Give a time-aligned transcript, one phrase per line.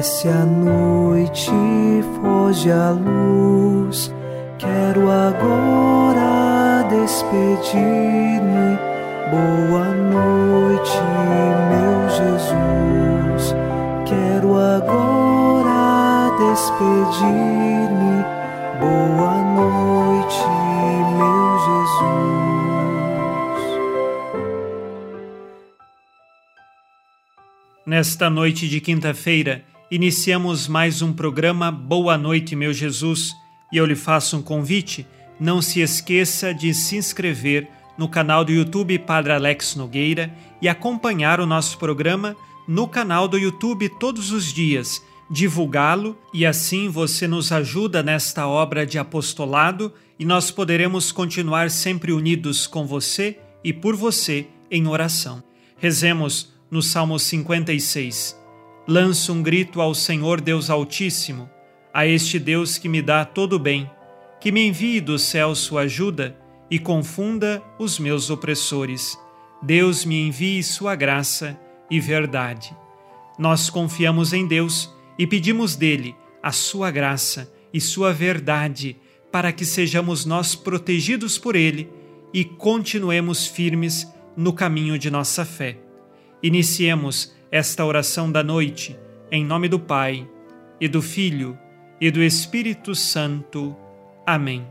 [0.00, 1.50] Desce a noite,
[2.22, 4.10] foge a luz.
[4.58, 8.78] Quero agora despedir-me.
[9.30, 10.96] Boa noite,
[11.68, 13.54] meu Jesus.
[14.06, 18.24] Quero agora despedir-me.
[18.80, 20.48] Boa noite,
[21.18, 22.40] meu Jesus.
[27.84, 33.34] Nesta noite de quinta-feira, iniciamos mais um programa Boa Noite, meu Jesus,
[33.72, 35.04] e eu lhe faço um convite.
[35.38, 37.68] Não se esqueça de se inscrever
[37.98, 40.32] no canal do YouTube Padre Alex Nogueira
[40.62, 42.36] e acompanhar o nosso programa
[42.68, 48.86] no canal do YouTube todos os dias, divulgá-lo e assim você nos ajuda nesta obra
[48.86, 55.42] de apostolado e nós poderemos continuar sempre unidos com você e por você em oração.
[55.76, 58.39] Rezemos no Salmo 56.
[58.90, 61.48] Lanço um grito ao Senhor Deus Altíssimo,
[61.94, 63.88] a este Deus que me dá todo o bem,
[64.40, 66.36] que me envie do céu sua ajuda
[66.68, 69.16] e confunda os meus opressores.
[69.62, 71.56] Deus me envie sua graça
[71.88, 72.76] e verdade.
[73.38, 78.96] Nós confiamos em Deus e pedimos dele a sua graça e sua verdade
[79.30, 81.88] para que sejamos nós protegidos por ele
[82.34, 85.78] e continuemos firmes no caminho de nossa fé.
[86.42, 88.98] Iniciemos esta oração da noite
[89.30, 90.28] em nome do Pai
[90.80, 91.58] e do Filho
[92.00, 93.76] e do Espírito Santo.
[94.26, 94.66] Amém.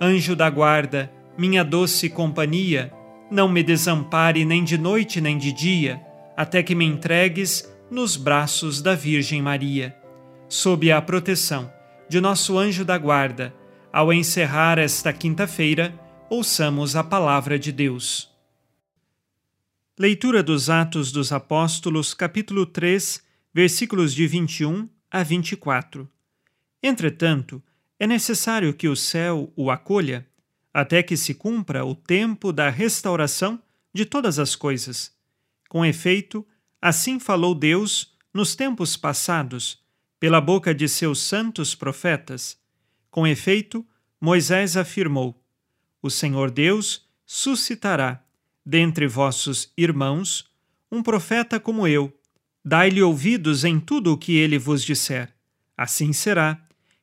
[0.00, 2.92] Anjo da guarda, minha doce companhia,
[3.30, 6.00] não me desampare nem de noite nem de dia,
[6.36, 9.96] até que me entregues nos braços da Virgem Maria.
[10.48, 11.72] Sob a proteção
[12.08, 13.54] de nosso anjo da guarda,
[13.92, 15.94] ao encerrar esta quinta-feira,
[16.28, 18.33] ouçamos a palavra de Deus.
[19.96, 23.22] Leitura dos Atos dos Apóstolos, capítulo 3,
[23.54, 26.10] versículos de 21 a 24.
[26.82, 27.62] Entretanto,
[27.96, 30.26] é necessário que o céu o acolha,
[30.72, 33.62] até que se cumpra o tempo da restauração
[33.92, 35.12] de todas as coisas.
[35.68, 36.44] Com efeito,
[36.82, 39.80] assim falou Deus nos tempos passados,
[40.18, 42.58] pela boca de seus santos profetas.
[43.12, 43.86] Com efeito,
[44.20, 45.40] Moisés afirmou:
[46.02, 48.23] O Senhor Deus suscitará,
[48.64, 50.44] dentre vossos irmãos,
[50.90, 52.12] um profeta como eu.
[52.64, 55.32] Dai-lhe ouvidos em tudo o que ele vos disser.
[55.76, 56.58] Assim será.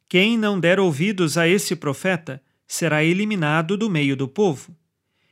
[0.10, 4.76] Quem não der ouvidos a esse profeta será eliminado do meio do povo.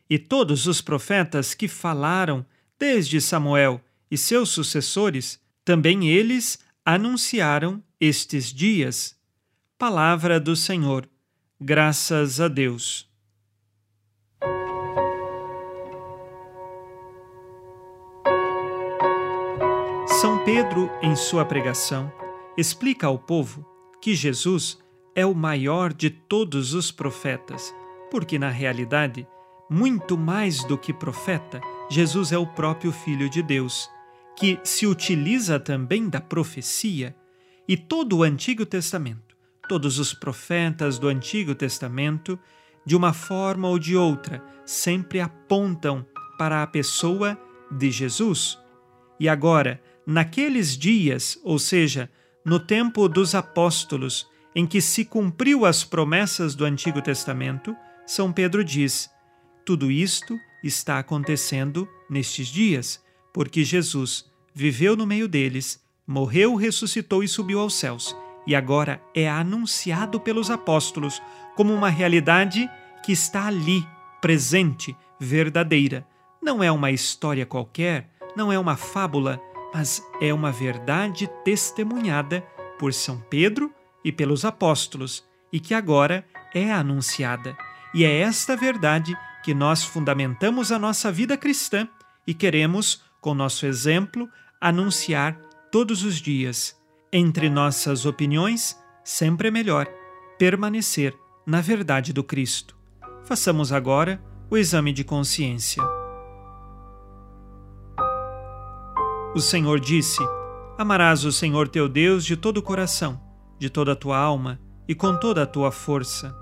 [0.10, 2.46] E todos os profetas que falaram
[2.78, 9.16] desde Samuel e seus sucessores, também eles anunciaram estes dias.
[9.78, 11.08] Palavra do Senhor.
[11.60, 13.09] Graças a Deus.
[20.22, 22.12] São Pedro, em sua pregação,
[22.58, 23.66] explica ao povo
[24.02, 24.78] que Jesus
[25.16, 27.74] é o maior de todos os profetas,
[28.12, 29.26] porque na realidade,
[29.70, 33.90] muito mais do que profeta, Jesus é o próprio Filho de Deus,
[34.38, 37.16] que se utiliza também da profecia
[37.66, 39.38] e todo o Antigo Testamento,
[39.70, 42.38] todos os profetas do Antigo Testamento,
[42.86, 46.06] de uma forma ou de outra, sempre apontam
[46.38, 47.40] para a pessoa
[47.72, 48.60] de Jesus.
[49.18, 52.10] E agora, naqueles dias, ou seja,
[52.44, 57.76] no tempo dos apóstolos, em que se cumpriu as promessas do Antigo Testamento,
[58.08, 59.08] São Pedro diz:
[59.64, 63.00] tudo isto está acontecendo nestes dias,
[63.32, 68.16] porque Jesus viveu no meio deles, morreu, ressuscitou e subiu aos céus,
[68.48, 71.22] e agora é anunciado pelos apóstolos
[71.56, 72.68] como uma realidade
[73.06, 73.86] que está ali,
[74.20, 76.04] presente, verdadeira.
[76.42, 79.40] Não é uma história qualquer, não é uma fábula,
[79.74, 82.42] mas é uma verdade testemunhada
[82.78, 83.74] por São Pedro
[84.04, 87.58] e pelos apóstolos e que agora é anunciada.
[87.94, 91.88] E é esta verdade que nós fundamentamos a nossa vida cristã
[92.26, 94.30] e queremos, com nosso exemplo,
[94.62, 95.34] anunciar
[95.72, 96.78] todos os dias.
[97.12, 99.88] Entre nossas opiniões, sempre é melhor
[100.38, 101.16] permanecer
[101.46, 102.76] na verdade do Cristo.
[103.26, 105.99] Façamos agora o exame de consciência.
[109.36, 110.20] O Senhor disse:
[110.78, 113.22] Amarás o Senhor teu Deus de todo o coração,
[113.60, 116.36] de toda a tua alma e com toda a tua força.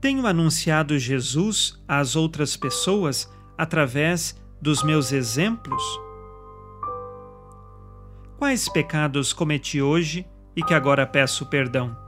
[0.00, 5.82] Tenho anunciado Jesus às outras pessoas através dos meus exemplos?
[8.36, 12.07] Quais pecados cometi hoje e que agora peço perdão?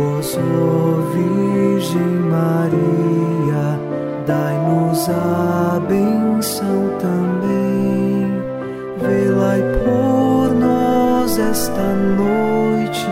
[0.00, 2.00] Vós, ó Virgem
[2.30, 3.78] Maria,
[4.26, 8.32] dai-nos a benção também.
[8.98, 13.04] Velai por nós esta noite.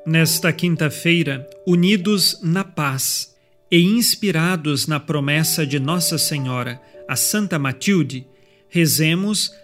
[0.05, 3.35] Nesta quinta-feira, unidos na paz
[3.71, 6.79] e inspirados na promessa de Nossa Senhora,
[7.09, 8.27] a Santa Matilde,
[8.69, 9.64] rezemos